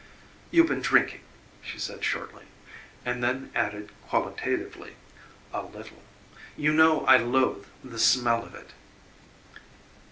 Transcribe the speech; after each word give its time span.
"You've 0.49 0.65
been 0.65 0.81
drinking," 0.81 1.19
she 1.61 1.77
said 1.77 2.03
shortly, 2.03 2.45
and 3.05 3.23
then 3.23 3.51
added 3.53 3.91
qualitatively, 4.07 4.95
"a 5.53 5.61
little. 5.63 6.01
You 6.57 6.73
know 6.73 7.01
I 7.05 7.17
loathe 7.17 7.67
the 7.83 7.99
smell 7.99 8.43
of 8.43 8.55
it." 8.55 8.71